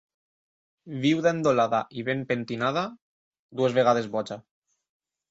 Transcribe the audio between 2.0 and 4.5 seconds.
i ben pentinada, dues vegades boja.